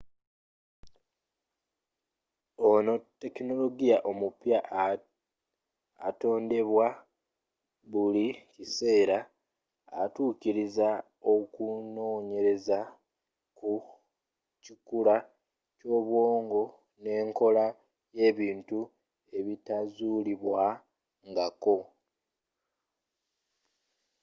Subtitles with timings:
[2.69, 4.57] ono tekinologiya omupya
[6.07, 6.87] atondebwawo
[7.91, 9.19] buli kiseera
[10.01, 10.89] atuukiriza
[11.33, 12.79] okunoonyereza
[13.57, 13.71] ku
[14.63, 15.15] kikula
[15.77, 16.63] ky'obwongo
[17.03, 17.65] n'enkola
[18.17, 18.79] y'ebintu
[19.37, 20.63] ebitazulibwa
[21.29, 21.75] nga ko